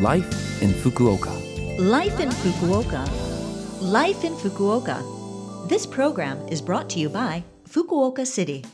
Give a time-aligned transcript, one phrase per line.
[0.00, 1.30] Life in Fukuoka.
[1.78, 3.08] Life in Fukuoka.
[3.80, 5.68] Life in Fukuoka.
[5.68, 8.64] This program is brought to you by Fukuoka City.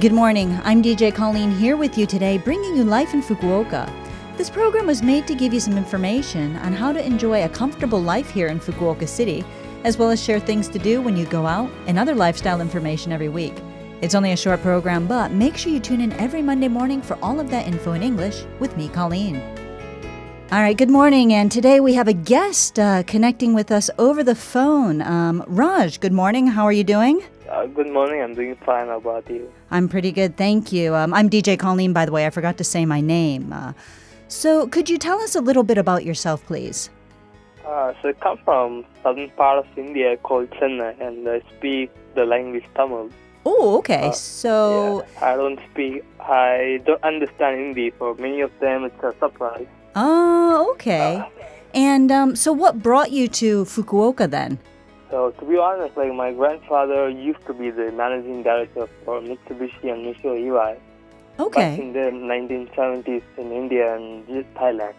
[0.00, 0.58] Good morning.
[0.64, 3.86] I'm DJ Colleen here with you today, bringing you Life in Fukuoka.
[4.38, 8.00] This program was made to give you some information on how to enjoy a comfortable
[8.00, 9.44] life here in Fukuoka City,
[9.84, 13.12] as well as share things to do when you go out and other lifestyle information
[13.12, 13.52] every week.
[14.00, 17.18] It's only a short program, but make sure you tune in every Monday morning for
[17.20, 19.65] all of that info in English with me, Colleen.
[20.52, 21.32] All right, good morning.
[21.32, 25.02] And today we have a guest uh, connecting with us over the phone.
[25.02, 26.46] Um, Raj, good morning.
[26.46, 27.20] How are you doing?
[27.50, 28.22] Uh, good morning.
[28.22, 28.86] I'm doing fine.
[28.86, 29.52] How about you?
[29.72, 30.94] I'm pretty good, thank you.
[30.94, 32.26] Um, I'm DJ Colleen, by the way.
[32.26, 33.52] I forgot to say my name.
[33.52, 33.72] Uh,
[34.28, 36.90] so, could you tell us a little bit about yourself, please?
[37.66, 42.24] Uh, so I come from southern part of India called Chennai, and I speak the
[42.24, 43.10] language Tamil.
[43.44, 44.08] Oh, okay.
[44.08, 46.04] Uh, so, Yeah, I don't speak.
[46.20, 47.90] I don't understand Hindi.
[47.90, 49.66] For many of them, it's a surprise.
[49.96, 51.22] Oh, okay.
[51.74, 54.58] And um, so, what brought you to Fukuoka then?
[55.10, 59.92] So to be honest, like my grandfather used to be the managing director for Mitsubishi
[59.92, 60.80] and EY back
[61.38, 61.80] Okay.
[61.80, 64.26] in the 1970s in India and
[64.56, 64.94] Thailand.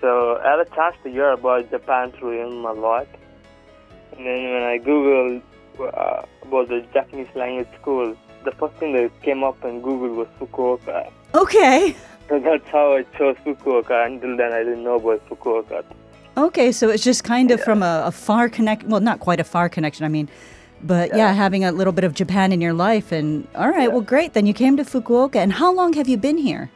[0.00, 3.06] So I had a chance to hear about Japan through him a lot.
[4.16, 5.42] And then when I googled
[5.80, 10.28] uh, about the Japanese language school, the first thing that came up in Google was
[10.38, 11.10] Fukuoka.
[11.34, 11.96] Okay.
[12.28, 14.06] So that's how I chose Fukuoka.
[14.06, 15.84] Until then, I didn't know about Fukuoka.
[16.36, 18.84] Okay, so it's just kind of from a, a far connect.
[18.84, 20.04] Well, not quite a far connection.
[20.04, 20.28] I mean,
[20.82, 21.32] but yeah.
[21.32, 23.12] having a little bit of Japan in your life.
[23.12, 24.34] And all right, well, great.
[24.34, 25.36] Then you came to Fukuoka.
[25.36, 26.70] And how long have you been here?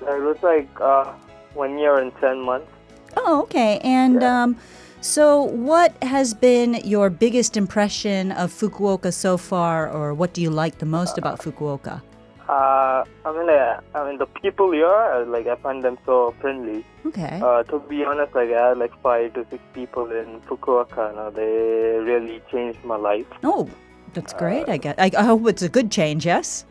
[0.00, 1.12] It was like uh,
[1.54, 2.70] one year and ten months.
[3.16, 3.80] Oh, okay.
[3.82, 4.56] And um,
[5.00, 10.50] so, what has been your biggest impression of Fukuoka so far, or what do you
[10.50, 12.02] like the most about Fukuoka?
[12.48, 16.32] Uh, I mean, uh, I mean the people here, uh, like I find them so
[16.40, 16.84] friendly.
[17.04, 17.40] Okay.
[17.42, 21.14] Uh, to be honest, like I had like five to six people in Fukuoka.
[21.14, 23.26] Now they really changed my life.
[23.42, 23.68] oh,
[24.14, 24.68] that's great.
[24.68, 24.98] I get.
[24.98, 26.24] I, I hope it's a good change.
[26.24, 26.64] Yes.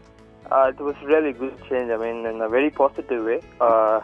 [0.50, 1.91] Uh, it was really good change.
[1.91, 3.41] I mean, in a very positive way.
[3.59, 4.00] Uh,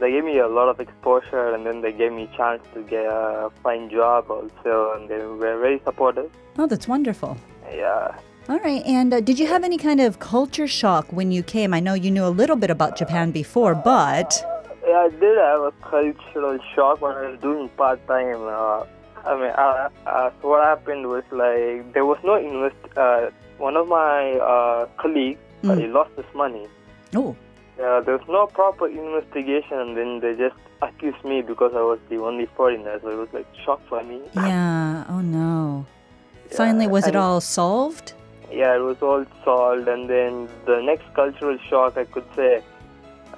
[0.00, 3.06] they gave me a lot of exposure, and then they gave me chance to get
[3.06, 6.30] a fine job also, and they were very supportive.
[6.58, 7.36] Oh, that's wonderful.
[7.72, 8.18] Yeah.
[8.48, 8.82] All right.
[8.84, 11.72] And uh, did you have any kind of culture shock when you came?
[11.72, 14.44] I know you knew a little bit about Japan before, but
[14.86, 18.42] Yeah, I did have a cultural shock when I was doing part time.
[18.42, 18.84] Uh,
[19.24, 22.76] I mean, uh, uh, what happened was like there was no invest.
[22.96, 26.66] Uh, one of my uh, colleagues, uh, he lost his money.
[27.14, 27.36] oh,
[27.78, 32.00] Uh, there was no proper investigation, and then they just accused me because I was
[32.10, 32.98] the only foreigner.
[33.02, 34.18] So it was like shock for me.
[34.34, 35.04] yeah.
[35.08, 35.86] Oh no.
[36.50, 38.14] Finally, was it all solved?
[38.52, 42.62] Yeah, it was all solved, and then the next cultural shock I could say,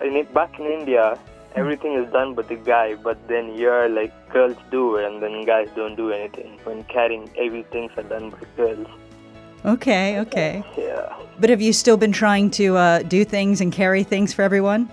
[0.02, 1.18] in back in India,
[1.54, 5.44] everything is done by the guy, but then here, like girls do it, and then
[5.44, 6.58] guys don't do anything.
[6.64, 8.88] When carrying, everything's are done by girls.
[9.64, 10.18] Okay.
[10.20, 10.62] Okay.
[10.76, 14.42] Yeah, But have you still been trying to uh, do things and carry things for
[14.42, 14.90] everyone?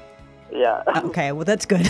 [0.53, 0.83] yeah.
[0.97, 1.87] Okay, well, that's good.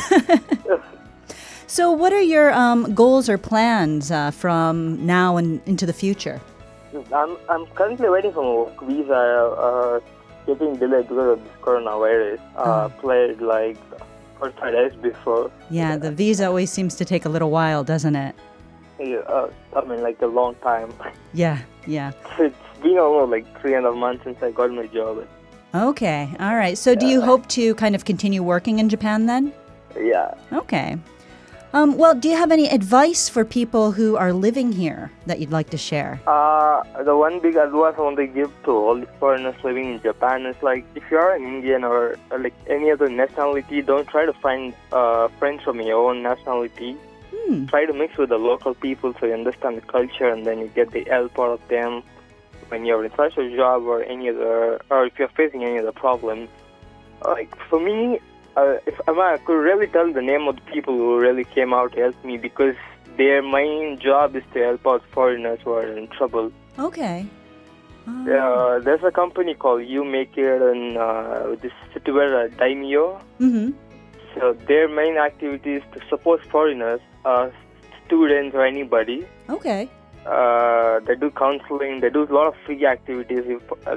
[1.68, 6.41] so, what are your um, goals or plans uh, from now and into the future?
[7.13, 9.13] I'm I'm currently waiting for my work visa.
[9.13, 10.00] Uh,
[10.46, 12.40] getting delayed because of this coronavirus.
[12.56, 13.78] Uh, Played like
[14.40, 15.52] 45 days before.
[15.69, 18.35] Yeah, the visa always seems to take a little while, doesn't it?
[19.00, 20.94] Yeah, uh, I mean, like a long time.
[21.34, 22.12] Yeah, yeah.
[22.40, 25.25] it's been almost like three and a half months since I got my job.
[25.73, 26.78] Okay, all right.
[26.78, 29.53] So, do you hope to kind of continue working in Japan then?
[29.97, 30.34] Yeah.
[30.52, 30.97] Okay.
[31.74, 35.52] Um, well, do you have any advice for people who are living here that you'd
[35.52, 36.20] like to share?
[36.28, 40.02] Uh, the one big advice I want to give to all the foreigners living in
[40.02, 44.08] Japan is like if you are an Indian or, uh, like any other nationality, don't
[44.08, 46.98] try to find uh, friends from your own nationality.
[47.34, 47.66] Hmm.
[47.68, 50.68] Try to mix with the local people so you understand the culture and then you
[50.68, 52.03] get the help out of them
[52.68, 55.94] when you're in such a job or any other, or if you're facing any other
[55.94, 56.50] problems.
[57.24, 58.20] Like for me,
[58.56, 61.74] uh, if I, I could really tell the name of the people who really came
[61.74, 62.76] out to help me because
[63.18, 66.52] their main job is to help out foreigners who are in trouble.
[66.80, 67.26] Okay.
[68.08, 73.22] Uh, there's a company called You Make It and uh, which is situated at Daimyo.
[73.40, 73.72] Mm-hmm.
[74.36, 77.50] So their main activity is to support foreigners, uh,
[78.06, 79.28] students or anybody.
[79.50, 79.90] Okay.
[80.26, 82.00] Uh, they do counseling.
[82.00, 83.44] They do a lot of free activities.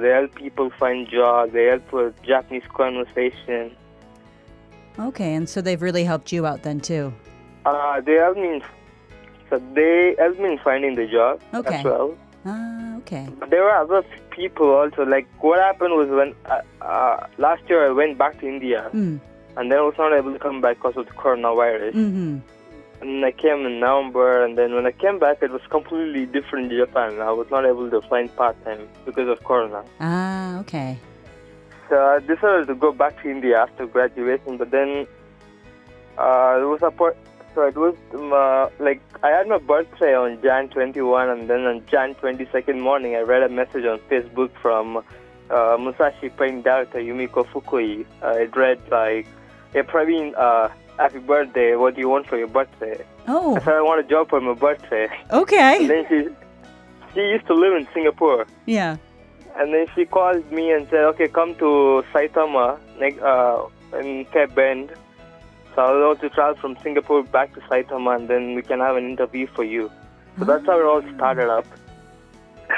[0.01, 1.53] They help people find jobs.
[1.53, 3.75] They help with Japanese conversation.
[4.99, 7.13] Okay, and so they've really helped you out then too.
[7.65, 8.61] Uh, they have been,
[9.49, 11.75] so they have been finding the job Okay.
[11.79, 12.15] as well.
[12.45, 13.27] Ah, okay.
[13.39, 15.03] But there were other people also.
[15.05, 18.87] Like what happened was when uh, uh, last year I went back to India.
[18.91, 19.17] Hmm.
[19.57, 21.93] and then I was not able to come back because of the coronavirus.
[21.93, 22.37] Mm-hmm.
[23.01, 26.71] And I came in November, and then when I came back, it was completely different
[26.71, 27.19] in Japan.
[27.21, 29.83] I was not able to find part time because of Corona.
[29.99, 30.97] Ah, okay.
[31.89, 35.07] So I decided to go back to India after graduation, but then
[36.17, 37.17] uh, there was a part.
[37.53, 41.61] So it was um, uh, like I had my birthday on Jan 21, and then
[41.65, 46.99] on Jan 22nd morning, I read a message on Facebook from uh, Musashi Paint director
[46.99, 48.05] Yumiko Fukui.
[48.21, 49.27] Uh, it read like,
[49.73, 51.75] "Hey Praveen, uh, happy birthday!
[51.75, 54.41] What do you want for your birthday?" Oh, I said I want a job for
[54.41, 55.07] my birthday.
[55.29, 55.87] And okay.
[55.87, 56.27] then she
[57.13, 58.47] she used to live in Singapore.
[58.65, 58.97] Yeah.
[59.57, 63.65] And then she called me and said, okay, come to Saitama next, uh,
[63.97, 64.91] in Cape Bend.
[65.73, 69.05] So I'll to travel from Singapore back to Saitama and then we can have an
[69.05, 69.91] interview for you.
[70.37, 71.65] So that's how it all started up.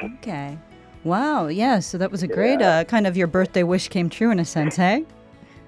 [0.04, 0.58] Okay.
[1.04, 1.48] Wow.
[1.48, 1.80] Yeah.
[1.80, 4.46] So that was a great uh, kind of your birthday wish came true in a
[4.46, 5.06] sense, hey?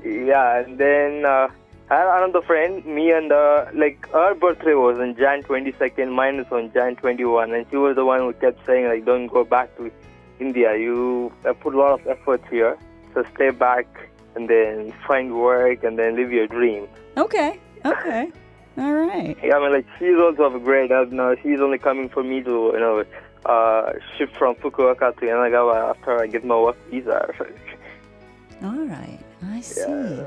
[0.03, 1.49] Yeah, and then uh,
[1.89, 6.35] I had another friend, me and uh, like her birthday was on Jan 22nd, mine
[6.35, 9.43] is on Jan 21, and she was the one who kept saying like, don't go
[9.43, 9.91] back to
[10.39, 10.75] India.
[10.77, 11.31] You
[11.61, 12.77] put a lot of effort here,
[13.13, 13.87] so stay back
[14.35, 16.87] and then find work and then live your dream.
[17.17, 17.59] Okay.
[17.85, 18.31] Okay.
[18.77, 19.37] All right.
[19.43, 21.35] Yeah, I mean, like she's also a great help now.
[21.43, 23.03] She's only coming for me to, you know,
[23.45, 27.33] uh, shift from Fukuoka to Yanagawa after I get my work visa.
[28.63, 29.19] All right.
[29.47, 30.25] I see.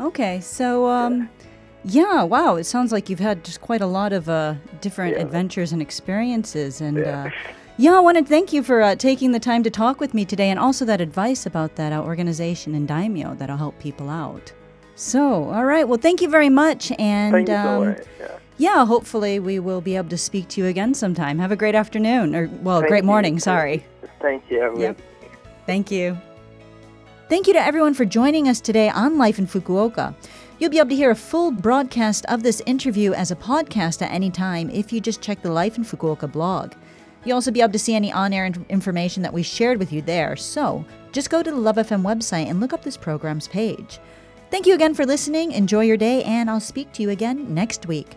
[0.00, 0.40] Okay.
[0.40, 1.30] So, um,
[1.84, 2.22] yeah.
[2.22, 2.56] Wow.
[2.56, 6.80] It sounds like you've had just quite a lot of uh, different adventures and experiences.
[6.80, 7.30] And uh,
[7.76, 10.24] yeah, I want to thank you for uh, taking the time to talk with me
[10.24, 14.52] today and also that advice about that uh, organization in Daimyo that'll help people out.
[14.94, 15.88] So, all right.
[15.88, 16.92] Well, thank you very much.
[17.00, 18.02] And so um, much.
[18.20, 18.38] Yeah.
[18.58, 21.38] yeah, hopefully we will be able to speak to you again sometime.
[21.40, 22.36] Have a great afternoon.
[22.36, 23.08] Or, well, Thank great you.
[23.08, 23.38] morning.
[23.40, 23.84] Sorry.
[24.20, 24.60] Thank you.
[24.60, 24.80] everyone.
[24.80, 25.00] Yep.
[25.66, 26.16] Thank you.
[27.28, 30.14] Thank you to everyone for joining us today on Life in Fukuoka.
[30.58, 34.12] You'll be able to hear a full broadcast of this interview as a podcast at
[34.12, 36.74] any time if you just check the Life in Fukuoka blog.
[37.24, 40.02] You'll also be able to see any on air information that we shared with you
[40.02, 40.36] there.
[40.36, 43.98] So just go to the Love FM website and look up this program's page.
[44.50, 45.52] Thank you again for listening.
[45.52, 48.16] Enjoy your day, and I'll speak to you again next week.